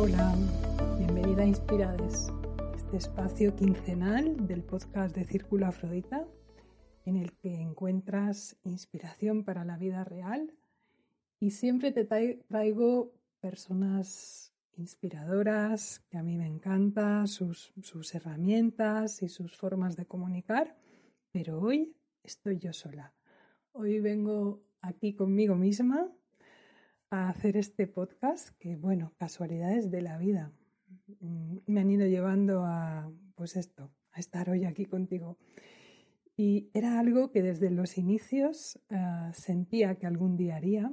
Hola, 0.00 0.32
bienvenida 0.96 1.42
a 1.42 1.46
Inspirades, 1.46 2.28
este 2.76 2.98
espacio 2.98 3.56
quincenal 3.56 4.46
del 4.46 4.62
podcast 4.62 5.12
de 5.12 5.24
Círculo 5.24 5.66
Afrodita, 5.66 6.24
en 7.04 7.16
el 7.16 7.32
que 7.32 7.52
encuentras 7.56 8.56
inspiración 8.62 9.42
para 9.42 9.64
la 9.64 9.76
vida 9.76 10.04
real 10.04 10.54
y 11.40 11.50
siempre 11.50 11.90
te 11.90 12.04
traigo 12.04 13.12
personas 13.40 14.54
inspiradoras 14.76 15.98
que 16.08 16.16
a 16.16 16.22
mí 16.22 16.38
me 16.38 16.46
encantan, 16.46 17.26
sus, 17.26 17.72
sus 17.82 18.14
herramientas 18.14 19.20
y 19.24 19.28
sus 19.28 19.56
formas 19.56 19.96
de 19.96 20.06
comunicar, 20.06 20.76
pero 21.32 21.60
hoy 21.60 21.96
estoy 22.22 22.58
yo 22.58 22.72
sola. 22.72 23.12
Hoy 23.72 23.98
vengo 23.98 24.62
aquí 24.80 25.12
conmigo 25.14 25.56
misma 25.56 26.08
a 27.10 27.28
hacer 27.30 27.56
este 27.56 27.86
podcast 27.86 28.50
que, 28.58 28.76
bueno, 28.76 29.14
casualidades 29.18 29.90
de 29.90 30.02
la 30.02 30.18
vida 30.18 30.52
mm, 31.20 31.58
me 31.66 31.80
han 31.80 31.90
ido 31.90 32.06
llevando 32.06 32.64
a, 32.64 33.10
pues 33.34 33.56
esto, 33.56 33.90
a 34.12 34.20
estar 34.20 34.50
hoy 34.50 34.64
aquí 34.64 34.84
contigo. 34.84 35.38
Y 36.36 36.70
era 36.74 37.00
algo 37.00 37.30
que 37.32 37.42
desde 37.42 37.70
los 37.70 37.98
inicios 37.98 38.78
ah, 38.90 39.32
sentía 39.34 39.96
que 39.96 40.06
algún 40.06 40.36
día 40.36 40.56
haría. 40.56 40.92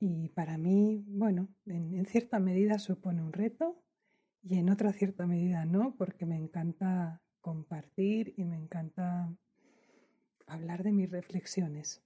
Y 0.00 0.28
para 0.30 0.58
mí, 0.58 1.04
bueno, 1.06 1.48
en, 1.66 1.94
en 1.94 2.06
cierta 2.06 2.38
medida 2.38 2.78
supone 2.78 3.22
un 3.22 3.32
reto 3.32 3.82
y 4.42 4.58
en 4.58 4.70
otra 4.70 4.92
cierta 4.92 5.26
medida 5.26 5.64
no, 5.64 5.94
porque 5.96 6.26
me 6.26 6.36
encanta 6.36 7.22
compartir 7.40 8.34
y 8.36 8.44
me 8.44 8.56
encanta 8.56 9.34
hablar 10.46 10.82
de 10.82 10.92
mis 10.92 11.10
reflexiones. 11.10 12.02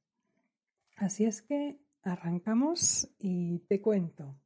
Así 0.96 1.24
es 1.24 1.42
que 1.42 1.80
arrancamos 2.02 3.08
y 3.18 3.60
te 3.60 3.80
cuento. 3.80 4.36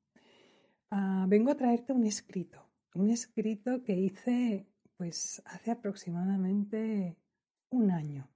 Ah, 0.90 1.26
vengo 1.28 1.50
a 1.50 1.56
traerte 1.56 1.92
un 1.92 2.04
escrito, 2.04 2.70
un 2.94 3.10
escrito 3.10 3.82
que 3.82 3.94
hice 3.94 4.66
pues 4.96 5.42
hace 5.44 5.70
aproximadamente 5.70 7.16
un 7.70 7.90
año, 7.90 8.30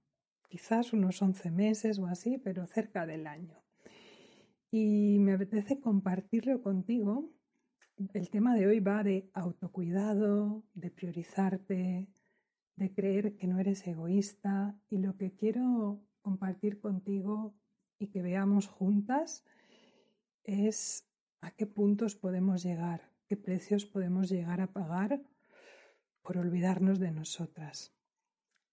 quizás 0.47 0.93
unos 0.93 1.21
11 1.21 1.49
meses 1.49 1.97
o 1.97 2.05
así, 2.05 2.37
pero 2.37 2.67
cerca 2.67 3.05
del 3.05 3.25
año. 3.25 3.57
Y 4.69 5.17
me 5.19 5.33
apetece 5.33 5.79
compartirlo 5.79 6.61
contigo. 6.61 7.31
El 8.13 8.29
tema 8.29 8.55
de 8.55 8.67
hoy 8.67 8.79
va 8.79 9.03
de 9.03 9.29
autocuidado, 9.33 10.63
de 10.73 10.91
priorizarte, 10.91 12.07
de 12.75 12.93
creer 12.93 13.35
que 13.35 13.47
no 13.47 13.59
eres 13.59 13.85
egoísta 13.87 14.77
y 14.89 14.99
lo 14.99 15.17
que 15.17 15.33
quiero 15.33 16.01
compartir 16.21 16.79
contigo 16.79 17.55
y 18.01 18.07
que 18.07 18.23
veamos 18.23 18.67
juntas 18.67 19.45
es 20.43 21.07
a 21.39 21.51
qué 21.51 21.67
puntos 21.67 22.15
podemos 22.15 22.63
llegar, 22.63 23.11
qué 23.27 23.37
precios 23.37 23.85
podemos 23.85 24.27
llegar 24.27 24.59
a 24.59 24.73
pagar 24.73 25.21
por 26.23 26.37
olvidarnos 26.37 26.99
de 26.99 27.11
nosotras. 27.11 27.93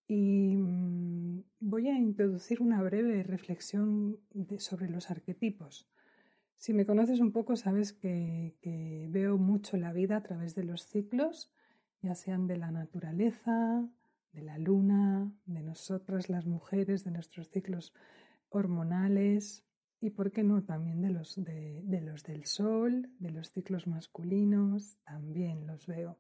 Y 0.07 0.57
mm, 0.57 1.45
voy 1.61 1.89
a 1.89 1.99
introducir 1.99 2.63
una 2.63 2.83
breve 2.83 3.23
reflexión 3.23 4.19
sobre 4.57 4.89
los 4.89 5.11
arquetipos. 5.11 5.87
Si 6.57 6.73
me 6.73 6.87
conoces 6.87 7.21
un 7.21 7.33
poco, 7.33 7.55
sabes 7.57 7.93
que, 7.93 8.57
que 8.63 9.09
veo 9.11 9.37
mucho 9.37 9.77
la 9.77 9.93
vida 9.93 10.17
a 10.17 10.23
través 10.23 10.55
de 10.55 10.65
los 10.65 10.87
ciclos, 10.87 11.53
ya 12.01 12.15
sean 12.15 12.47
de 12.47 12.57
la 12.57 12.71
naturaleza, 12.71 13.87
de 14.33 14.43
la 14.43 14.57
luna, 14.57 15.31
de 15.45 15.63
nosotras 15.63 16.31
las 16.31 16.47
mujeres, 16.47 17.05
de 17.05 17.11
nuestros 17.11 17.51
ciclos 17.51 17.93
hormonales 18.51 19.65
y, 20.01 20.11
¿por 20.11 20.31
qué 20.31 20.45
no?, 20.45 20.63
también 20.63 21.01
de 21.01 21.11
los, 21.11 21.35
de, 21.43 22.01
los 22.03 22.23
del 22.23 22.45
sol, 22.47 23.11
de 23.19 23.31
los 23.31 23.51
ciclos 23.51 23.87
masculinos, 23.87 24.99
también 25.05 25.67
los 25.67 25.87
veo. 25.87 26.19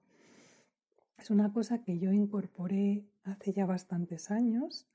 Es 1.16 1.30
una 1.30 1.52
cosa 1.52 1.82
que 1.82 1.98
yo 1.98 2.12
incorporé 2.12 3.06
hace 3.24 3.52
ya 3.52 3.66
bastantes 3.66 4.30
años 4.30 4.88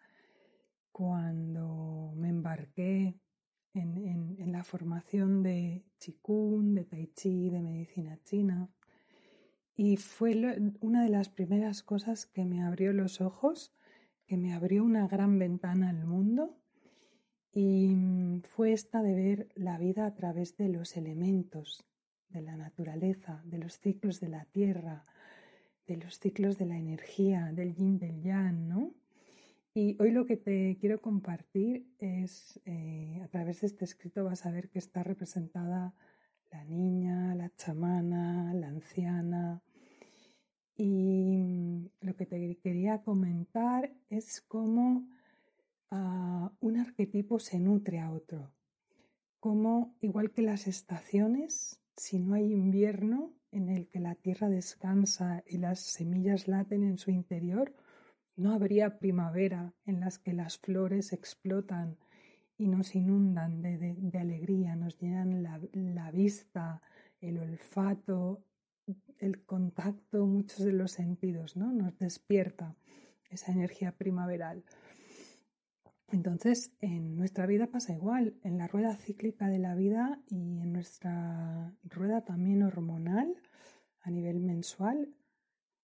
cuando 0.91 2.13
me 2.15 2.29
embarqué 2.29 3.19
en, 3.73 4.37
en, 4.37 4.51
la 4.51 4.63
formación 4.63 5.43
de 5.43 5.83
Qigong, 5.97 6.75
de 6.75 6.85
Tai 6.85 7.07
Chi, 7.15 7.49
de 7.49 7.61
medicina 7.61 8.19
china. 8.23 8.69
Y 9.75 9.97
fue 9.97 10.35
una 10.81 11.03
de 11.03 11.09
las 11.09 11.29
primeras 11.29 11.81
cosas 11.81 12.27
que 12.27 12.45
me 12.45 12.63
abrió 12.63 12.93
los 12.93 13.21
ojos, 13.21 13.73
que 14.27 14.37
me 14.37 14.53
abrió 14.53 14.83
una 14.83 15.07
gran 15.07 15.39
ventana 15.39 15.89
al 15.89 16.05
mundo 16.05 16.62
y 17.53 17.87
mm, 17.87 18.41
fue 18.41 18.73
esta 18.73 19.01
de 19.01 19.15
ver 19.15 19.49
la 19.55 19.77
vida 19.77 20.05
a 20.05 20.15
través 20.15 20.57
de 20.57 20.69
los 20.69 20.97
elementos, 20.97 21.85
de 22.29 22.41
la 22.41 22.57
naturaleza, 22.57 23.41
de 23.45 23.59
los 23.59 23.79
ciclos 23.79 24.19
de 24.19 24.29
la 24.29 24.45
tierra, 24.45 25.05
de 25.85 25.97
los 25.97 26.19
ciclos 26.19 26.57
de 26.57 26.65
la 26.65 26.77
energía, 26.77 27.51
del 27.53 27.75
yin, 27.75 27.99
del 27.99 28.21
yang, 28.23 28.67
¿no? 28.67 28.93
Y 29.75 29.97
hoy 29.99 30.11
lo 30.11 30.25
que 30.25 30.37
te 30.37 30.77
quiero 30.79 31.01
compartir 31.01 31.87
es, 31.99 32.59
eh, 32.65 33.21
a 33.23 33.27
través 33.27 33.61
de 33.61 33.67
este 33.67 33.85
escrito 33.85 34.23
vas 34.23 34.45
a 34.45 34.51
ver 34.51 34.69
que 34.69 34.79
está 34.79 35.03
representada 35.03 35.93
la 36.51 36.63
niña, 36.65 37.35
la 37.35 37.49
chamana, 37.55 38.53
la 38.53 38.67
anciana. 38.67 39.61
Y 40.75 41.37
mm, 41.37 41.89
lo 42.01 42.15
que 42.15 42.25
te 42.25 42.57
quería 42.57 43.01
comentar 43.01 43.91
es 44.09 44.41
cómo 44.41 45.07
un 45.91 46.77
arquetipo 46.77 47.39
se 47.39 47.59
nutre 47.59 47.99
a 47.99 48.11
otro. 48.11 48.51
Como, 49.39 49.95
igual 50.01 50.31
que 50.31 50.41
las 50.41 50.67
estaciones, 50.67 51.81
si 51.97 52.19
no 52.19 52.33
hay 52.33 52.51
invierno 52.51 53.33
en 53.51 53.69
el 53.69 53.87
que 53.87 53.99
la 53.99 54.15
tierra 54.15 54.49
descansa 54.49 55.43
y 55.45 55.57
las 55.57 55.79
semillas 55.79 56.47
laten 56.47 56.83
en 56.83 56.97
su 56.97 57.11
interior, 57.11 57.73
no 58.35 58.53
habría 58.53 58.97
primavera 58.97 59.73
en 59.85 59.99
las 59.99 60.17
que 60.17 60.33
las 60.33 60.57
flores 60.57 61.13
explotan 61.13 61.97
y 62.57 62.67
nos 62.67 62.95
inundan 62.95 63.61
de, 63.61 64.17
alegría, 64.19 64.75
nos 64.75 64.97
llenan 64.99 65.43
la, 65.43 65.59
la, 65.73 66.11
vista, 66.11 66.81
el 67.19 67.37
olfato, 67.37 68.43
el 69.19 69.43
contacto, 69.43 70.25
muchos 70.25 70.65
de 70.65 70.73
los 70.73 70.91
sentidos, 70.91 71.55
¿no? 71.55 71.71
Nos 71.71 71.97
despierta 71.97 72.75
esa 73.29 73.51
energía 73.51 73.91
primaveral. 73.91 74.63
Entonces, 76.13 76.71
en 76.79 77.15
nuestra 77.15 77.47
vida 77.47 77.71
pasa 77.71 77.91
igual, 77.91 78.35
en 78.43 78.59
la 78.59 78.67
rueda 78.67 78.95
cíclica 78.95 79.47
de 79.47 79.57
la 79.57 79.73
vida 79.73 80.21
y 80.29 80.59
en 80.61 80.71
nuestra 80.71 81.75
rueda 81.83 82.23
también 82.23 82.61
hormonal 82.61 83.33
a 84.01 84.11
nivel 84.11 84.39
mensual, 84.39 85.15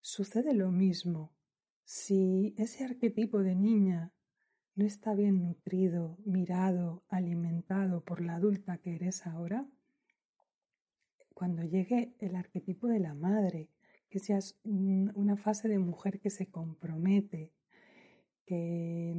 sucede 0.02 0.54
lo 0.54 0.70
mismo. 0.70 1.34
Si 1.84 2.54
ese 2.60 2.86
arquetipo 2.86 3.40
de 3.40 3.56
niña 3.56 4.12
no 4.76 4.86
está 4.86 5.16
bien 5.16 5.42
nutrido, 5.42 6.20
mirado, 6.26 7.02
alimentado 7.10 8.02
por 8.02 8.22
la 8.22 8.36
adulta 8.36 8.78
que 8.78 8.94
eres 8.94 9.26
ahora, 9.26 9.68
cuando 11.34 11.64
llegue 11.64 12.14
el 12.20 12.36
arquetipo 12.36 12.86
de 12.86 13.00
la 13.00 13.16
madre, 13.16 13.72
que 14.12 14.20
seas 14.20 14.60
una 14.64 15.38
fase 15.38 15.68
de 15.70 15.80
mujer 15.80 16.20
que 16.20 16.30
se 16.30 16.52
compromete, 16.52 17.52
que 18.50 19.14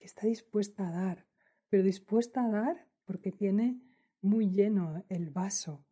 que 0.00 0.06
está 0.06 0.26
dispuesta 0.26 0.88
a 0.88 0.90
dar, 0.90 1.26
pero 1.68 1.84
dispuesta 1.84 2.42
a 2.42 2.50
dar 2.50 2.88
porque 3.04 3.30
tiene 3.30 3.80
muy 4.22 4.50
lleno 4.50 5.04
el 5.08 5.30
vaso, 5.30 5.84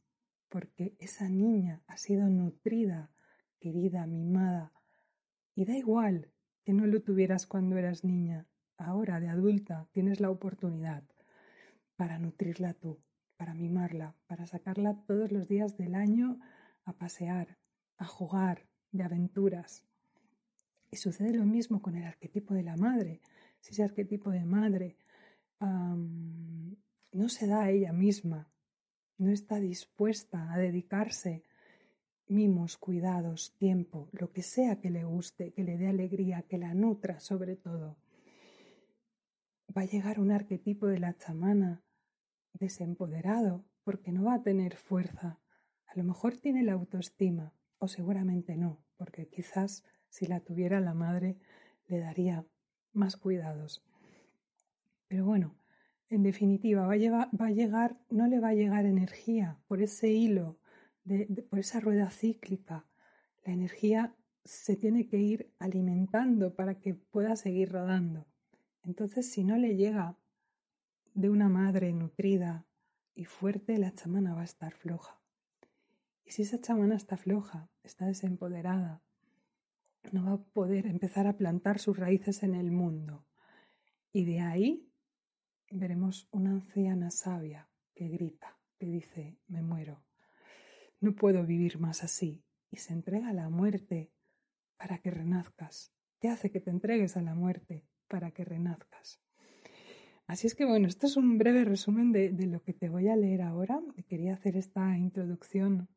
porque 0.48 0.96
esa 0.98 1.28
niña 1.28 1.82
ha 1.86 1.98
sido 1.98 2.28
nutrida, 2.28 3.12
querida, 3.60 4.06
mimada, 4.06 4.72
y 5.54 5.66
da 5.66 5.76
igual 5.76 6.32
que 6.64 6.72
no 6.72 6.86
lo 6.86 7.02
tuvieras 7.02 7.46
cuando 7.46 7.76
eras 7.76 8.02
niña, 8.02 8.46
ahora 8.76 9.20
de 9.20 9.28
adulta 9.28 9.88
tienes 9.92 10.20
la 10.20 10.30
oportunidad 10.30 11.04
para 11.96 12.18
nutrirla 12.18 12.74
tú, 12.74 12.98
para 13.36 13.54
mimarla, 13.54 14.16
para 14.26 14.46
sacarla 14.46 15.04
todos 15.06 15.32
los 15.32 15.48
días 15.48 15.76
del 15.76 15.94
año 15.94 16.40
a 16.84 16.94
pasear, 16.94 17.58
a 17.98 18.06
jugar, 18.06 18.66
de 18.90 19.04
aventuras. 19.04 19.84
Y 20.90 20.96
sucede 20.96 21.34
lo 21.34 21.44
mismo 21.44 21.82
con 21.82 21.96
el 21.96 22.04
arquetipo 22.04 22.54
de 22.54 22.62
la 22.62 22.76
madre 22.76 23.20
si 23.60 23.72
ese 23.72 23.82
arquetipo 23.82 24.30
de 24.30 24.44
madre 24.44 24.96
no 25.60 27.28
se 27.28 27.46
da 27.46 27.62
a 27.62 27.70
ella 27.70 27.92
misma, 27.92 28.48
no 29.18 29.30
está 29.30 29.58
dispuesta 29.58 30.52
a 30.52 30.58
dedicarse 30.58 31.42
mimos, 32.28 32.76
cuidados, 32.76 33.54
tiempo, 33.56 34.08
lo 34.12 34.30
que 34.32 34.42
sea 34.42 34.80
que 34.80 34.90
le 34.90 35.04
guste, 35.04 35.52
que 35.52 35.64
le 35.64 35.78
dé 35.78 35.88
alegría, 35.88 36.42
que 36.42 36.58
la 36.58 36.74
nutra 36.74 37.20
sobre 37.20 37.56
todo. 37.56 37.96
Va 39.76 39.82
a 39.82 39.86
llegar 39.86 40.20
un 40.20 40.30
arquetipo 40.30 40.86
de 40.86 40.98
la 40.98 41.16
chamana 41.16 41.82
desempoderado 42.52 43.64
porque 43.82 44.12
no 44.12 44.24
va 44.24 44.34
a 44.34 44.42
tener 44.42 44.76
fuerza. 44.76 45.40
A 45.86 45.96
lo 45.96 46.04
mejor 46.04 46.36
tiene 46.36 46.62
la 46.62 46.74
autoestima 46.74 47.54
o 47.78 47.88
seguramente 47.88 48.56
no, 48.56 48.84
porque 48.96 49.28
quizás 49.28 49.84
si 50.08 50.26
la 50.26 50.40
tuviera 50.40 50.80
la 50.80 50.94
madre 50.94 51.36
le 51.86 51.98
daría 51.98 52.44
más 52.92 53.16
cuidados. 53.16 53.84
Pero 55.08 55.24
bueno, 55.24 55.56
en 56.08 56.22
definitiva, 56.22 56.86
va 56.86 56.94
a, 56.94 57.50
llegar, 57.50 57.98
no 58.10 58.26
le 58.26 58.40
va 58.40 58.48
a 58.48 58.54
llegar 58.54 58.86
energía 58.86 59.58
por 59.66 59.82
ese 59.82 60.08
hilo 60.08 60.58
por 61.48 61.58
esa 61.58 61.80
rueda 61.80 62.10
cíclica. 62.10 62.86
La 63.44 63.52
energía 63.52 64.14
se 64.44 64.76
tiene 64.76 65.06
que 65.06 65.18
ir 65.18 65.52
alimentando 65.58 66.54
para 66.54 66.78
que 66.78 66.94
pueda 66.94 67.36
seguir 67.36 67.72
rodando. 67.72 68.26
Entonces, 68.82 69.30
si 69.30 69.44
no 69.44 69.56
le 69.56 69.76
llega 69.76 70.16
de 71.14 71.30
una 71.30 71.48
madre 71.48 71.92
nutrida 71.92 72.66
y 73.14 73.24
fuerte, 73.24 73.78
la 73.78 73.94
chamana 73.94 74.34
va 74.34 74.42
a 74.42 74.44
estar 74.44 74.72
floja. 74.72 75.20
Y 76.24 76.32
si 76.32 76.42
esa 76.42 76.60
chamana 76.60 76.96
está 76.96 77.16
floja, 77.16 77.70
está 77.82 78.06
desempoderada, 78.06 79.02
no 80.12 80.24
va 80.24 80.32
a 80.32 80.44
poder 80.52 80.86
empezar 80.86 81.26
a 81.26 81.36
plantar 81.36 81.78
sus 81.78 81.98
raíces 81.98 82.42
en 82.42 82.54
el 82.54 82.70
mundo. 82.70 83.26
Y 84.12 84.24
de 84.24 84.40
ahí 84.40 84.88
veremos 85.70 86.28
una 86.30 86.50
anciana 86.50 87.10
sabia 87.10 87.68
que 87.94 88.08
grita, 88.08 88.58
que 88.78 88.86
dice, 88.86 89.38
me 89.48 89.62
muero. 89.62 90.04
No 91.00 91.14
puedo 91.14 91.44
vivir 91.44 91.78
más 91.78 92.02
así. 92.02 92.44
Y 92.70 92.76
se 92.76 92.92
entrega 92.92 93.28
a 93.28 93.34
la 93.34 93.48
muerte 93.48 94.12
para 94.76 94.98
que 94.98 95.10
renazcas. 95.10 95.92
Te 96.18 96.28
hace 96.28 96.50
que 96.50 96.60
te 96.60 96.70
entregues 96.70 97.16
a 97.16 97.22
la 97.22 97.34
muerte 97.34 97.86
para 98.08 98.30
que 98.30 98.44
renazcas. 98.44 99.20
Así 100.26 100.46
es 100.46 100.54
que 100.54 100.66
bueno, 100.66 100.88
esto 100.88 101.06
es 101.06 101.16
un 101.16 101.38
breve 101.38 101.64
resumen 101.64 102.12
de, 102.12 102.30
lo 102.46 102.62
que 102.62 102.74
te 102.74 102.90
voy 102.90 103.08
a 103.08 103.16
leer 103.16 103.42
ahora. 103.42 103.80
Quería 104.08 104.34
hacer 104.34 104.56
esta 104.56 104.96
introducción 104.98 105.88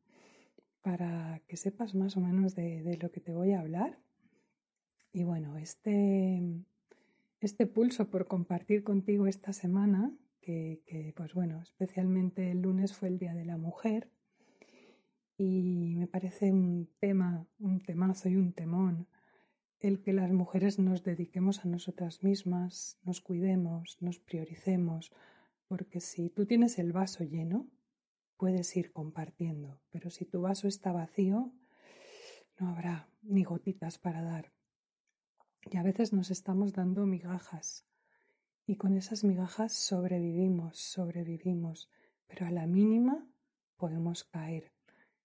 para 0.81 1.41
que 1.47 1.57
sepas 1.57 1.95
más 1.95 2.17
o 2.17 2.21
menos 2.21 2.55
de, 2.55 2.97
lo 3.01 3.11
que 3.11 3.19
te 3.19 3.31
voy 3.31 3.53
a 3.53 3.59
hablar. 3.59 3.99
Y 5.13 5.23
bueno, 5.23 5.57
este, 5.57 6.41
este 7.39 7.67
pulso 7.67 8.09
por 8.09 8.27
compartir 8.27 8.83
contigo 8.83 9.27
esta 9.27 9.53
semana, 9.53 10.11
que, 10.41 10.81
que 10.85 11.13
pues 11.15 11.33
bueno, 11.33 11.61
especialmente 11.61 12.51
el 12.51 12.61
lunes 12.61 12.93
fue 12.93 13.09
el 13.09 13.19
Día 13.19 13.33
de 13.33 13.45
la 13.45 13.57
Mujer, 13.57 14.09
y 15.37 15.95
me 15.97 16.07
parece 16.07 16.51
un 16.51 16.87
tema, 16.99 17.47
un 17.59 17.81
temazo 17.81 18.29
y 18.29 18.35
un 18.35 18.53
temón 18.53 19.07
el 19.81 20.01
que 20.01 20.13
las 20.13 20.31
mujeres 20.31 20.77
nos 20.77 21.03
dediquemos 21.03 21.65
a 21.65 21.67
nosotras 21.67 22.23
mismas, 22.23 22.99
nos 23.03 23.19
cuidemos, 23.19 23.97
nos 23.99 24.19
prioricemos, 24.19 25.11
porque 25.67 25.99
si 25.99 26.29
tú 26.29 26.45
tienes 26.45 26.77
el 26.77 26.93
vaso 26.93 27.23
lleno, 27.23 27.67
puedes 28.41 28.75
ir 28.75 28.91
compartiendo, 28.91 29.79
pero 29.91 30.09
si 30.09 30.25
tu 30.25 30.41
vaso 30.41 30.67
está 30.67 30.91
vacío, 30.91 31.53
no 32.57 32.69
habrá 32.69 33.07
ni 33.21 33.43
gotitas 33.43 33.99
para 33.99 34.23
dar. 34.23 34.51
Y 35.69 35.77
a 35.77 35.83
veces 35.83 36.11
nos 36.11 36.31
estamos 36.31 36.73
dando 36.73 37.05
migajas, 37.05 37.85
y 38.65 38.77
con 38.77 38.97
esas 38.97 39.23
migajas 39.23 39.73
sobrevivimos, 39.73 40.79
sobrevivimos, 40.79 41.87
pero 42.25 42.47
a 42.47 42.49
la 42.49 42.65
mínima 42.65 43.29
podemos 43.77 44.23
caer 44.23 44.71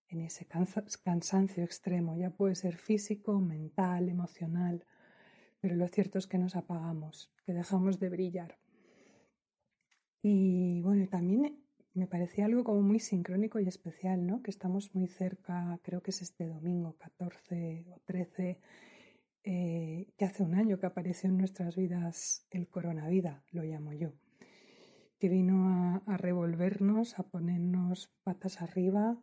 en 0.09 0.21
ese 0.21 0.47
cansancio 0.47 1.65
extremo, 1.65 2.19
ya 2.19 2.29
puede 2.29 2.55
ser 2.55 2.77
físico, 2.77 3.41
mental, 3.41 4.11
emocional, 4.11 4.85
pero 5.61 5.75
lo 5.75 5.89
cierto 5.89 6.19
es 6.19 6.27
que 6.27 6.37
nos 6.37 6.55
apagamos, 6.55 7.33
que 7.47 7.55
dejamos 7.55 7.99
de 7.99 8.11
brillar. 8.11 8.59
Y 10.21 10.83
bueno, 10.83 11.09
también 11.09 11.66
me 11.97 12.07
parecía 12.07 12.45
algo 12.45 12.63
como 12.63 12.83
muy 12.83 13.01
sincrónico 13.01 13.59
y 13.59 13.67
especial, 13.67 14.27
¿no? 14.27 14.43
Que 14.43 14.51
estamos 14.51 14.95
muy 14.95 15.09
cerca, 15.09 15.81
creo 15.83 16.03
que 16.03 16.11
es 16.11 16.21
este 16.21 16.47
domingo 16.47 16.97
14 16.99 17.87
o 17.91 18.01
13, 18.05 18.61
eh, 19.45 20.07
que 20.19 20.25
hace 20.27 20.43
un 20.43 20.55
año 20.55 20.79
que 20.79 20.87
apareció 20.87 21.31
en 21.31 21.39
nuestras 21.39 21.75
vidas 21.75 22.47
el 22.51 22.69
coronavirus, 22.69 23.33
lo 23.51 23.63
llamo 23.63 23.95
yo, 23.95 24.13
que 25.19 25.31
vino 25.31 26.03
a, 26.07 26.17
revolvernos, 26.19 27.19
a 27.19 27.23
ponernos 27.23 28.13
patas 28.25 28.61
arriba 28.61 29.19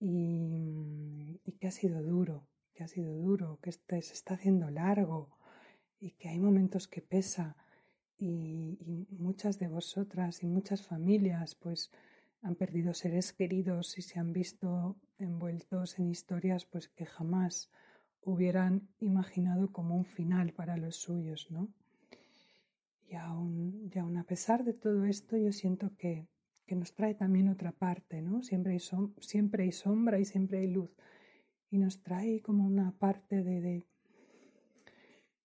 y, 0.00 1.40
que 1.60 1.68
ha 1.68 1.70
sido 1.70 2.02
duro, 2.02 2.48
que 2.74 2.82
ha 2.82 2.88
sido 2.88 3.14
duro, 3.14 3.60
que 3.62 3.70
este 3.70 4.02
se 4.02 4.14
está 4.14 4.34
haciendo 4.34 4.70
largo 4.70 5.38
y 6.00 6.12
que 6.12 6.28
hay 6.28 6.40
momentos 6.40 6.88
que 6.88 7.00
pesa 7.00 7.56
y, 8.22 9.06
muchas 9.10 9.58
de 9.58 9.68
vosotras 9.68 10.42
y 10.42 10.46
muchas 10.46 10.82
familias 10.82 11.54
pues 11.54 11.90
han 12.42 12.54
perdido 12.56 12.92
seres 12.94 13.32
queridos 13.32 13.98
y 13.98 14.02
se 14.02 14.18
han 14.18 14.32
visto 14.32 14.96
envueltos 15.18 15.98
en 15.98 16.10
historias 16.10 16.64
pues 16.66 16.88
que 16.88 17.06
jamás 17.06 17.70
hubieran 18.22 18.88
imaginado 19.00 19.72
como 19.72 19.96
un 19.96 20.04
final 20.04 20.52
para 20.52 20.76
los 20.76 20.96
suyos, 20.96 21.50
¿no? 21.50 21.68
Y 23.08 23.14
aún, 23.14 23.90
y 23.92 23.98
aún 23.98 24.16
a 24.16 24.24
pesar 24.24 24.64
de 24.64 24.72
todo 24.72 25.04
esto 25.04 25.36
yo 25.36 25.52
siento 25.52 25.94
que 25.96 26.26
que 26.66 26.76
nos 26.76 26.94
trae 26.94 27.14
también 27.14 27.48
otra 27.48 27.72
parte, 27.72 28.22
¿no? 28.22 28.42
Siempre 28.42 28.72
hay, 28.72 28.80
siempre 29.20 29.64
hay 29.64 29.72
sombra 29.72 30.18
y 30.18 30.24
siempre 30.24 30.60
hay 30.60 30.68
luz. 30.68 30.90
Y 31.70 31.78
nos 31.78 32.02
trae 32.02 32.40
como 32.40 32.64
una 32.64 32.92
parte 32.92 33.42
de, 33.42 33.86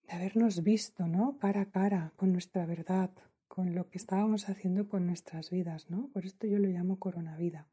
habernos 0.07 0.63
visto, 0.63 1.07
¿no? 1.07 1.37
Cara 1.39 1.61
a 1.61 1.71
cara 1.71 2.13
con 2.15 2.31
nuestra 2.31 2.65
verdad, 2.65 3.11
con 3.47 3.75
lo 3.75 3.89
que 3.89 3.97
estábamos 3.97 4.49
haciendo 4.49 4.87
con 4.87 5.05
nuestras 5.05 5.49
vidas, 5.49 5.89
¿no? 5.89 6.09
Por 6.09 6.25
esto 6.25 6.47
yo 6.47 6.59
lo 6.59 6.69
llamo 6.69 6.99
coronavida. 6.99 7.67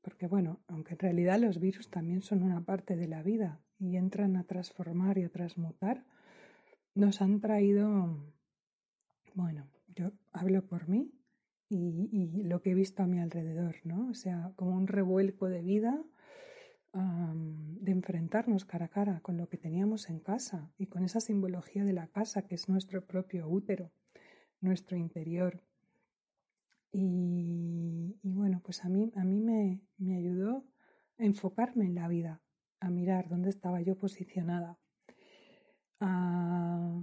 Porque 0.00 0.26
bueno, 0.26 0.60
aunque 0.66 0.94
en 0.94 0.98
realidad 0.98 1.38
los 1.38 1.60
virus 1.60 1.88
también 1.88 2.22
son 2.22 2.42
una 2.42 2.60
parte 2.62 2.96
de 2.96 3.06
la 3.06 3.22
vida 3.22 3.60
y 3.78 3.96
entran 3.96 4.36
a 4.36 4.44
transformar 4.44 5.18
y 5.18 5.24
a 5.24 5.28
transmutar, 5.28 6.04
nos 6.94 7.22
han 7.22 7.40
traído, 7.40 8.16
bueno, 9.34 9.66
yo 9.94 10.12
hablo 10.32 10.66
por 10.66 10.88
mí, 10.88 11.12
y, 11.74 12.42
lo 12.44 12.60
que 12.60 12.72
he 12.72 12.74
visto 12.74 13.02
a 13.02 13.06
mi 13.06 13.18
alrededor, 13.18 13.76
¿no? 13.84 14.08
O 14.10 14.14
sea, 14.14 14.52
como 14.56 14.76
un 14.76 14.86
revuelco 14.86 15.48
de 15.48 15.62
vida, 15.62 16.02
de 16.92 17.90
enfrentarnos 17.90 18.66
cara 18.66 18.86
a 18.86 18.88
cara 18.88 19.20
con 19.20 19.38
lo 19.38 19.48
que 19.48 19.56
teníamos 19.56 20.10
en 20.10 20.20
casa 20.20 20.70
y 20.76 20.86
con 20.86 21.04
esa 21.04 21.20
simbología 21.20 21.84
de 21.84 21.94
la 21.94 22.08
casa 22.08 22.42
que 22.42 22.54
es 22.54 22.68
nuestro 22.68 23.04
propio 23.06 23.48
útero, 23.48 23.90
nuestro 24.60 24.96
interior. 24.96 25.62
Y, 26.92 28.18
bueno, 28.22 28.60
pues 28.62 28.84
a 28.84 28.90
mí, 28.90 29.10
a 29.16 29.24
mí 29.24 29.40
me, 29.40 29.80
me 29.96 30.16
ayudó 30.16 30.66
a 31.18 31.24
enfocarme 31.24 31.86
en 31.86 31.94
la 31.94 32.08
vida, 32.08 32.42
a 32.80 32.90
mirar 32.90 33.28
dónde 33.28 33.48
estaba 33.48 33.80
yo 33.80 33.96
posicionada, 33.96 34.78
a, 36.00 37.02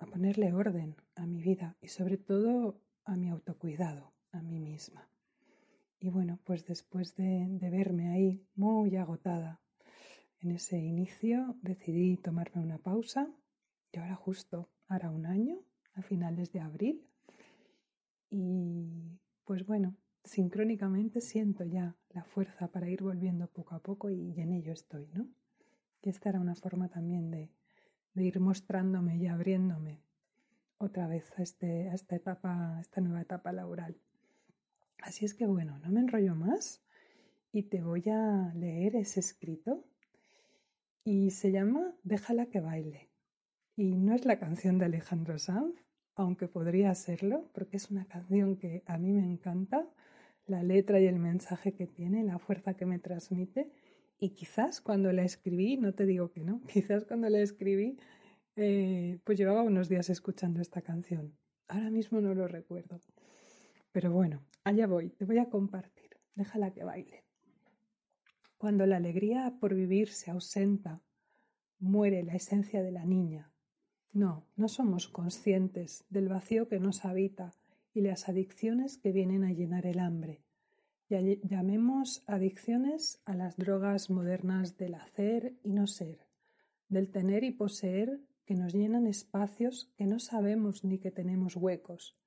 a 0.00 0.06
ponerle 0.06 0.52
orden 0.52 0.96
a 1.14 1.26
mi 1.26 1.40
vida 1.40 1.76
y 1.80 1.88
sobre 1.88 2.16
todo 2.16 2.80
a 3.04 3.14
mi 3.16 3.28
autocuidado, 3.28 4.12
a 4.32 4.42
mí 4.42 4.58
misma. 4.58 5.09
Y 6.00 6.08
bueno, 6.08 6.38
pues 6.44 6.64
después 6.64 7.14
de, 7.16 7.46
verme 7.60 8.10
ahí 8.10 8.42
muy 8.54 8.96
agotada 8.96 9.60
en 10.40 10.52
ese 10.52 10.78
inicio, 10.78 11.56
decidí 11.60 12.16
tomarme 12.16 12.62
una 12.62 12.78
pausa 12.78 13.28
y 13.92 13.98
ahora 13.98 14.16
justo 14.16 14.70
hará 14.88 15.10
un 15.10 15.26
año, 15.26 15.60
a 15.92 16.02
finales 16.02 16.52
de 16.52 16.60
abril. 16.60 17.06
Y 18.30 19.20
pues 19.44 19.66
bueno, 19.66 19.94
sincrónicamente 20.24 21.20
siento 21.20 21.64
ya 21.64 21.94
la 22.10 22.24
fuerza 22.24 22.68
para 22.68 22.88
ir 22.88 23.02
volviendo 23.02 23.46
poco 23.48 23.74
a 23.74 23.80
poco 23.80 24.08
y 24.10 24.40
en 24.40 24.52
ello 24.52 24.72
estoy, 24.72 25.06
¿no? 25.12 25.28
Y 26.02 26.08
esta 26.08 26.30
era 26.30 26.40
una 26.40 26.54
forma 26.54 26.88
también 26.88 27.30
de, 27.30 27.50
de 28.14 28.24
ir 28.24 28.40
mostrándome 28.40 29.18
y 29.18 29.26
abriéndome 29.26 30.02
otra 30.78 31.06
vez 31.06 31.30
a, 31.36 31.42
este, 31.42 31.90
a 31.90 31.94
esta 31.94 32.16
etapa, 32.16 32.78
a 32.78 32.80
esta 32.80 33.02
nueva 33.02 33.20
etapa 33.20 33.52
laboral. 33.52 34.00
Así 35.02 35.24
es 35.24 35.34
que 35.34 35.46
bueno, 35.46 35.78
no 35.78 35.90
me 35.90 36.00
enrollo 36.00 36.34
más 36.34 36.82
y 37.52 37.64
te 37.64 37.82
voy 37.82 38.04
a 38.08 38.52
leer 38.54 38.96
ese 38.96 39.20
escrito 39.20 39.84
y 41.04 41.30
se 41.30 41.52
llama 41.52 41.94
Déjala 42.02 42.46
que 42.46 42.60
baile. 42.60 43.10
Y 43.76 43.96
no 43.96 44.14
es 44.14 44.24
la 44.24 44.38
canción 44.38 44.78
de 44.78 44.84
Alejandro 44.86 45.38
Sanz, 45.38 45.74
aunque 46.14 46.48
podría 46.48 46.94
serlo, 46.94 47.50
porque 47.54 47.78
es 47.78 47.90
una 47.90 48.04
canción 48.06 48.56
que 48.56 48.82
a 48.86 48.98
mí 48.98 49.12
me 49.12 49.24
encanta, 49.24 49.88
la 50.46 50.62
letra 50.62 51.00
y 51.00 51.06
el 51.06 51.18
mensaje 51.18 51.72
que 51.72 51.86
tiene, 51.86 52.24
la 52.24 52.38
fuerza 52.38 52.74
que 52.74 52.84
me 52.84 52.98
transmite. 52.98 53.70
Y 54.18 54.30
quizás 54.30 54.80
cuando 54.80 55.12
la 55.12 55.22
escribí, 55.22 55.78
no 55.78 55.94
te 55.94 56.04
digo 56.04 56.30
que 56.30 56.42
no, 56.42 56.60
quizás 56.72 57.04
cuando 57.04 57.28
la 57.30 57.40
escribí 57.40 57.98
eh, 58.56 59.18
pues 59.24 59.38
llevaba 59.38 59.62
unos 59.62 59.88
días 59.88 60.10
escuchando 60.10 60.60
esta 60.60 60.82
canción. 60.82 61.34
Ahora 61.68 61.90
mismo 61.90 62.20
no 62.20 62.34
lo 62.34 62.46
recuerdo. 62.48 63.00
Pero 63.92 64.12
bueno, 64.12 64.44
allá 64.64 64.86
voy, 64.86 65.10
te 65.10 65.24
voy 65.24 65.38
a 65.38 65.48
compartir. 65.48 66.10
Déjala 66.34 66.72
que 66.72 66.84
baile. 66.84 67.24
Cuando 68.56 68.86
la 68.86 68.96
alegría 68.96 69.56
por 69.58 69.74
vivir 69.74 70.08
se 70.10 70.30
ausenta, 70.30 71.00
muere 71.78 72.22
la 72.22 72.34
esencia 72.34 72.82
de 72.82 72.92
la 72.92 73.04
niña. 73.04 73.50
No, 74.12 74.46
no 74.56 74.68
somos 74.68 75.08
conscientes 75.08 76.04
del 76.10 76.28
vacío 76.28 76.68
que 76.68 76.78
nos 76.78 77.04
habita 77.04 77.52
y 77.94 78.02
las 78.02 78.28
adicciones 78.28 78.98
que 78.98 79.12
vienen 79.12 79.44
a 79.44 79.52
llenar 79.52 79.86
el 79.86 79.98
hambre. 79.98 80.42
Llamemos 81.08 82.22
adicciones 82.26 83.20
a 83.24 83.34
las 83.34 83.56
drogas 83.56 84.10
modernas 84.10 84.76
del 84.76 84.94
hacer 84.94 85.56
y 85.64 85.72
no 85.72 85.88
ser, 85.88 86.20
del 86.88 87.10
tener 87.10 87.42
y 87.42 87.50
poseer 87.50 88.20
que 88.44 88.54
nos 88.54 88.74
llenan 88.74 89.06
espacios 89.06 89.92
que 89.96 90.06
no 90.06 90.20
sabemos 90.20 90.84
ni 90.84 90.98
que 90.98 91.10
tenemos 91.10 91.56
huecos, 91.56 92.19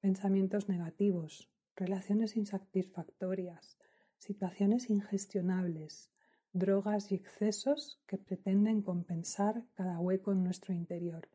pensamientos 0.00 0.68
negativos, 0.68 1.50
relaciones 1.74 2.36
insatisfactorias, 2.36 3.78
situaciones 4.16 4.90
ingestionables, 4.90 6.10
drogas 6.52 7.12
y 7.12 7.16
excesos 7.16 8.00
que 8.06 8.18
pretenden 8.18 8.82
compensar 8.82 9.64
cada 9.74 9.98
hueco 9.98 10.32
en 10.32 10.44
nuestro 10.44 10.74
interior. 10.74 11.28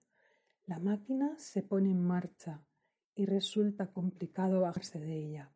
La 0.66 0.80
máquina 0.80 1.36
se 1.38 1.62
pone 1.62 1.92
en 1.92 2.02
marcha 2.02 2.66
y 3.16 3.26
resulta 3.26 3.92
complicado 3.92 4.62
bajarse 4.62 5.00
de 5.00 5.18
ella. 5.18 5.54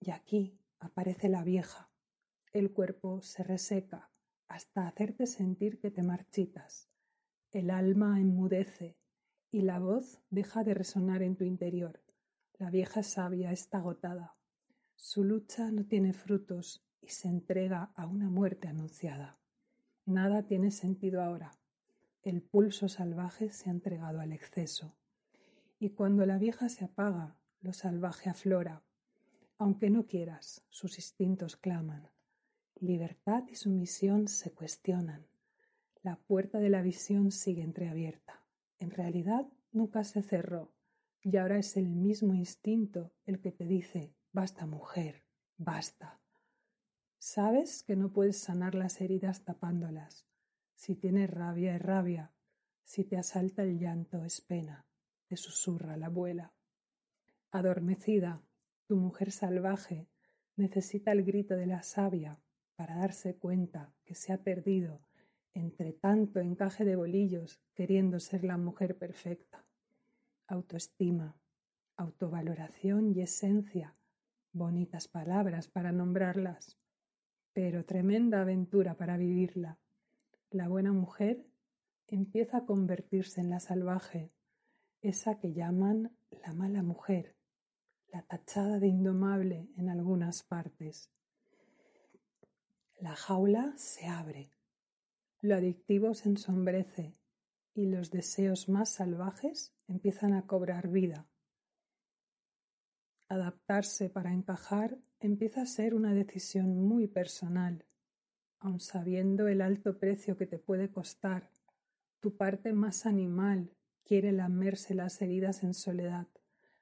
Y 0.00 0.10
aquí 0.10 0.58
aparece 0.80 1.28
la 1.28 1.42
vieja. 1.44 1.90
El 2.52 2.72
cuerpo 2.72 3.22
se 3.22 3.42
reseca 3.42 4.10
hasta 4.48 4.86
hacerte 4.86 5.26
sentir 5.26 5.78
que 5.78 5.90
te 5.90 6.02
marchitas. 6.02 6.90
El 7.50 7.70
alma 7.70 8.20
enmudece 8.20 8.98
y 9.50 9.62
la 9.62 9.78
voz 9.78 10.20
deja 10.30 10.62
de 10.64 10.74
resonar 10.74 11.22
en 11.22 11.36
tu 11.36 11.44
interior. 11.44 12.01
La 12.58 12.70
vieja 12.70 13.02
sabia 13.02 13.50
está 13.50 13.78
agotada. 13.78 14.36
Su 14.94 15.24
lucha 15.24 15.70
no 15.72 15.84
tiene 15.84 16.12
frutos 16.12 16.84
y 17.00 17.08
se 17.08 17.28
entrega 17.28 17.92
a 17.96 18.06
una 18.06 18.28
muerte 18.30 18.68
anunciada. 18.68 19.38
Nada 20.04 20.44
tiene 20.44 20.70
sentido 20.70 21.22
ahora. 21.22 21.50
El 22.22 22.42
pulso 22.42 22.88
salvaje 22.88 23.50
se 23.50 23.68
ha 23.68 23.72
entregado 23.72 24.20
al 24.20 24.32
exceso. 24.32 24.94
Y 25.80 25.90
cuando 25.90 26.24
la 26.24 26.38
vieja 26.38 26.68
se 26.68 26.84
apaga, 26.84 27.36
lo 27.60 27.72
salvaje 27.72 28.30
aflora. 28.30 28.82
Aunque 29.58 29.90
no 29.90 30.06
quieras, 30.06 30.64
sus 30.68 30.98
instintos 30.98 31.56
claman. 31.56 32.08
Libertad 32.80 33.44
y 33.48 33.56
sumisión 33.56 34.28
se 34.28 34.52
cuestionan. 34.52 35.26
La 36.02 36.16
puerta 36.16 36.58
de 36.58 36.68
la 36.68 36.82
visión 36.82 37.32
sigue 37.32 37.62
entreabierta. 37.62 38.44
En 38.78 38.90
realidad 38.90 39.48
nunca 39.72 40.04
se 40.04 40.22
cerró 40.22 40.72
y 41.24 41.36
ahora 41.36 41.58
es 41.58 41.76
el 41.76 41.88
mismo 41.88 42.34
instinto 42.34 43.12
el 43.26 43.40
que 43.40 43.52
te 43.52 43.64
dice, 43.64 44.12
basta 44.32 44.66
mujer, 44.66 45.22
basta. 45.56 46.20
Sabes 47.18 47.84
que 47.84 47.94
no 47.94 48.12
puedes 48.12 48.38
sanar 48.38 48.74
las 48.74 49.00
heridas 49.00 49.44
tapándolas. 49.44 50.26
Si 50.74 50.96
tienes 50.96 51.30
rabia 51.30 51.76
es 51.76 51.82
rabia, 51.82 52.32
si 52.82 53.04
te 53.04 53.16
asalta 53.16 53.62
el 53.62 53.78
llanto 53.78 54.24
es 54.24 54.40
pena, 54.40 54.84
te 55.28 55.36
susurra 55.36 55.96
la 55.96 56.06
abuela. 56.06 56.52
Adormecida, 57.52 58.42
tu 58.88 58.96
mujer 58.96 59.30
salvaje 59.30 60.08
necesita 60.56 61.12
el 61.12 61.22
grito 61.22 61.54
de 61.54 61.66
la 61.66 61.82
sabia 61.82 62.40
para 62.74 62.96
darse 62.96 63.36
cuenta 63.36 63.94
que 64.04 64.16
se 64.16 64.32
ha 64.32 64.42
perdido 64.42 65.00
entre 65.54 65.92
tanto 65.92 66.40
encaje 66.40 66.84
de 66.84 66.96
bolillos 66.96 67.62
queriendo 67.74 68.18
ser 68.18 68.42
la 68.42 68.56
mujer 68.56 68.98
perfecta 68.98 69.61
autoestima, 70.52 71.34
autovaloración 71.96 73.12
y 73.16 73.22
esencia, 73.22 73.96
bonitas 74.52 75.08
palabras 75.08 75.68
para 75.68 75.92
nombrarlas, 75.92 76.78
pero 77.54 77.84
tremenda 77.84 78.42
aventura 78.42 78.94
para 78.94 79.16
vivirla. 79.16 79.78
La 80.50 80.68
buena 80.68 80.92
mujer 80.92 81.46
empieza 82.06 82.58
a 82.58 82.66
convertirse 82.66 83.40
en 83.40 83.48
la 83.48 83.60
salvaje, 83.60 84.30
esa 85.00 85.38
que 85.38 85.54
llaman 85.54 86.14
la 86.30 86.52
mala 86.52 86.82
mujer, 86.82 87.34
la 88.12 88.22
tachada 88.22 88.78
de 88.78 88.88
indomable 88.88 89.68
en 89.76 89.88
algunas 89.88 90.42
partes. 90.42 91.10
La 93.00 93.16
jaula 93.16 93.72
se 93.76 94.06
abre, 94.06 94.50
lo 95.40 95.56
adictivo 95.56 96.14
se 96.14 96.28
ensombrece 96.28 97.16
y 97.74 97.86
los 97.86 98.10
deseos 98.10 98.68
más 98.68 98.90
salvajes 98.90 99.74
empiezan 99.88 100.34
a 100.34 100.46
cobrar 100.46 100.88
vida. 100.88 101.26
Adaptarse 103.28 104.10
para 104.10 104.32
encajar 104.32 104.98
empieza 105.18 105.62
a 105.62 105.66
ser 105.66 105.94
una 105.94 106.12
decisión 106.12 106.76
muy 106.76 107.06
personal, 107.06 107.86
aun 108.58 108.80
sabiendo 108.80 109.48
el 109.48 109.62
alto 109.62 109.98
precio 109.98 110.36
que 110.36 110.46
te 110.46 110.58
puede 110.58 110.90
costar. 110.90 111.50
Tu 112.20 112.36
parte 112.36 112.72
más 112.72 113.06
animal 113.06 113.74
quiere 114.04 114.32
lamerse 114.32 114.94
las 114.94 115.22
heridas 115.22 115.62
en 115.62 115.74
soledad. 115.74 116.28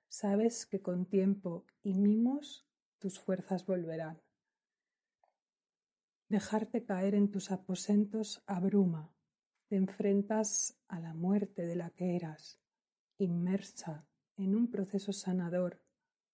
Sabes 0.09 0.67
que 0.67 0.83
con 0.83 1.07
tiempo 1.07 1.65
y 1.83 1.95
mimos 1.95 2.67
tus 2.99 3.21
fuerzas 3.21 3.65
volverán. 3.65 4.21
Dejarte 6.29 6.85
caer 6.85 7.15
en 7.15 7.31
tus 7.31 7.51
aposentos 7.51 8.43
abruma, 8.47 9.13
te 9.71 9.77
enfrentas 9.77 10.77
a 10.89 10.99
la 10.99 11.15
muerte 11.15 11.65
de 11.65 11.77
la 11.77 11.91
que 11.91 12.17
eras, 12.17 12.61
inmersa 13.19 14.05
en 14.37 14.57
un 14.57 14.69
proceso 14.69 15.13
sanador. 15.13 15.81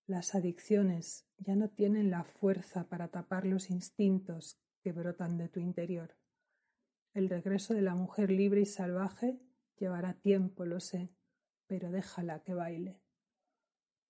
Las 0.07 0.35
adicciones 0.35 1.29
ya 1.37 1.55
no 1.55 1.69
tienen 1.69 2.11
la 2.11 2.25
fuerza 2.25 2.89
para 2.89 3.09
tapar 3.09 3.45
los 3.45 3.69
instintos 3.69 4.59
que 4.81 4.93
brotan 4.93 5.37
de 5.37 5.51
tu 5.51 5.61
interior. 5.61 6.17
El 7.13 7.29
regreso 7.29 7.75
de 7.75 7.83
la 7.83 7.95
mujer 7.95 8.31
libre 8.31 8.63
y 8.63 8.65
salvaje 8.65 9.39
llevará 9.77 10.15
tiempo, 10.15 10.65
lo 10.65 10.81
sé, 10.81 11.13
pero 11.67 11.91
déjala 11.91 12.43
que 12.43 12.55
baile. 12.55 13.03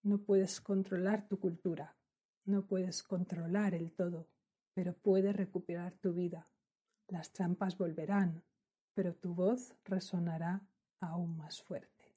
No 0.05 0.23
puedes 0.23 0.61
controlar 0.61 1.27
tu 1.27 1.41
cultura, 1.41 1.97
no 2.45 2.65
puedes 2.69 3.03
controlar 3.03 3.75
el 3.75 3.93
todo, 3.93 4.29
pero 4.73 4.97
puedes 4.97 5.35
recuperar 5.35 5.99
tu 5.99 6.13
vida. 6.13 6.49
Las 7.09 7.33
trampas 7.33 7.77
volverán, 7.77 8.45
pero 8.97 9.15
tu 9.15 9.35
voz 9.35 9.77
resonará 9.85 10.63
aún 11.01 11.37
más 11.37 11.63
fuerte. 11.63 12.15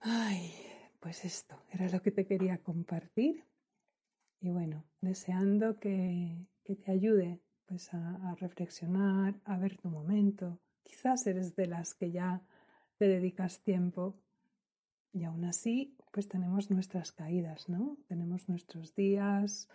Ay, 0.00 0.52
pues 1.00 1.24
esto 1.24 1.56
era 1.70 1.88
lo 1.88 2.02
que 2.02 2.10
te 2.10 2.26
quería 2.26 2.58
compartir. 2.58 3.42
Y 4.42 4.50
bueno, 4.50 4.84
deseando 5.00 5.80
que, 5.80 6.46
te 6.62 6.92
ayude 6.92 7.40
pues 7.66 7.92
a, 7.94 8.30
a, 8.30 8.34
reflexionar, 8.36 9.34
a 9.44 9.56
ver 9.56 9.76
tu 9.78 9.88
momento. 9.88 10.60
Quizás 10.84 11.26
eres 11.26 11.56
de 11.56 11.66
las 11.66 11.94
que 11.94 12.12
ya 12.12 12.42
te 12.98 13.08
dedicas 13.08 13.62
tiempo 13.62 14.14
y 15.12 15.24
aún 15.24 15.44
así 15.46 15.96
pues 16.12 16.28
tenemos 16.28 16.70
nuestras 16.70 17.12
caídas, 17.12 17.68
¿no? 17.68 17.96
Tenemos 18.08 18.48
nuestros 18.48 18.94
días, 18.94 19.68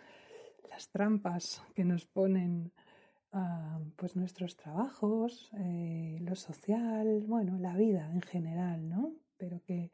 las 0.70 0.88
trampas 0.90 1.62
que 1.74 1.84
nos 1.84 2.06
ponen 2.06 2.72
pues 3.96 4.16
nuestros 4.16 4.56
trabajos, 4.56 5.50
eh, 5.58 6.18
lo 6.20 6.36
social, 6.36 7.24
bueno, 7.26 7.58
la 7.58 7.76
vida 7.76 8.10
en 8.12 8.22
general, 8.22 8.88
¿no? 8.88 9.14
Pero 9.36 9.62
que, 9.64 9.90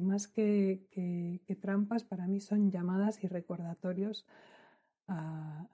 más 0.00 0.28
que, 0.28 0.86
que, 0.90 1.56
trampas 1.56 2.04
para 2.04 2.26
mí 2.26 2.40
son 2.40 2.70
llamadas 2.70 3.24
y 3.24 3.28
recordatorios 3.28 4.26
a, 5.08 5.68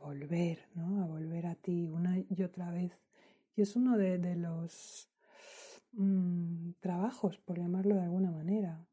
volver, 0.00 0.66
¿no? 0.74 1.02
A 1.02 1.06
volver 1.06 1.46
a 1.46 1.54
ti 1.54 1.88
una 1.88 2.18
y 2.18 2.42
otra 2.42 2.72
vez. 2.72 2.98
Y 3.54 3.62
es 3.62 3.76
uno 3.76 3.96
de, 3.96 4.34
los 4.34 5.08
mm, 5.92 6.72
trabajos, 6.80 7.38
por 7.38 7.58
llamarlo 7.58 7.94
de 7.94 8.02
alguna 8.02 8.32
manera, 8.32 8.84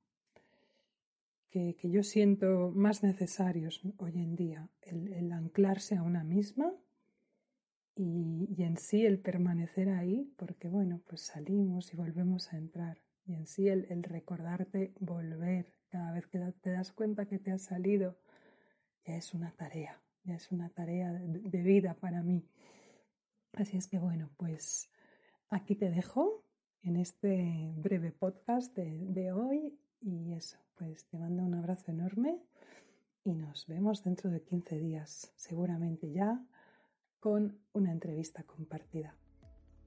que, 1.50 1.76
yo 1.82 2.04
siento 2.04 2.72
más 2.76 3.02
necesarios 3.02 3.82
hoy 3.98 4.20
en 4.20 4.36
día, 4.36 4.70
el 4.84 5.32
anclarse 5.32 5.96
a 5.96 6.04
una 6.04 6.24
misma 6.24 6.72
y, 8.02 8.64
en 8.64 8.78
sí 8.78 9.06
el 9.06 9.20
permanecer 9.20 9.90
ahí, 9.90 10.34
porque 10.38 10.70
bueno, 10.70 11.02
pues 11.06 11.20
salimos 11.22 11.94
y 11.94 11.98
volvemos 11.98 12.54
a 12.54 12.58
entrar. 12.58 12.98
Y 13.26 13.34
en 13.34 13.46
sí 13.46 13.68
el, 13.68 14.04
recordarte 14.04 14.94
volver 15.02 15.74
cada 15.90 16.14
vez 16.14 16.26
que 16.28 16.40
te 16.62 16.72
das 16.72 16.94
cuenta 16.94 17.26
que 17.26 17.40
te 17.40 17.52
has 17.52 17.64
salido, 17.64 18.18
ya 19.06 19.18
es 19.18 19.34
una 19.34 19.52
tarea, 19.52 20.02
ya 20.24 20.36
es 20.36 20.50
una 20.50 20.70
tarea 20.70 21.12
de, 21.12 21.62
vida 21.62 21.94
para 21.96 22.24
mí. 22.24 22.48
Así 23.52 23.76
es 23.76 23.88
que 23.88 24.00
bueno, 24.00 24.30
pues 24.38 24.90
aquí 25.50 25.76
te 25.76 25.90
dejo 25.90 26.46
en 26.84 26.96
este 26.96 27.74
breve 27.76 28.14
podcast 28.14 28.74
de, 28.78 29.08
de 29.08 29.34
hoy 29.34 29.78
y 30.00 30.32
eso, 30.36 30.58
pues 30.76 31.06
te 31.08 31.18
mando 31.18 31.44
un 31.44 31.56
abrazo 31.56 31.92
enorme 31.92 32.40
y 33.26 33.34
nos 33.34 33.68
vemos 33.68 34.06
dentro 34.06 34.30
de 34.30 34.42
15 34.42 34.80
días, 34.80 35.34
seguramente 35.36 36.10
ya 36.14 36.42
con 37.20 37.58
una 37.74 37.92
entrevista 37.92 38.44
compartida. 38.44 39.16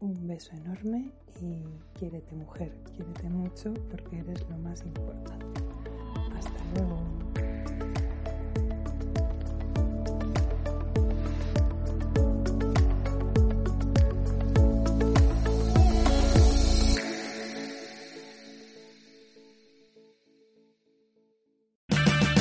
un 0.01 0.27
beso 0.27 0.51
enorme 0.57 1.13
y 1.41 1.63
quiérete 1.97 2.35
mujer, 2.35 2.73
quiérete 2.97 3.29
mucho 3.31 3.73
porque 3.89 4.19
eres 4.19 4.49
lo 4.51 4.59
más 4.59 4.83
importante. 4.83 5.63
Hasta 6.35 6.65
luego. 6.75 7.02